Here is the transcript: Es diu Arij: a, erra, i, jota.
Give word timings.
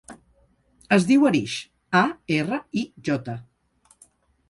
Es 0.97 1.05
diu 1.09 1.27
Arij: 1.31 1.59
a, 2.01 2.03
erra, 2.41 2.61
i, 2.83 2.87
jota. 3.11 3.41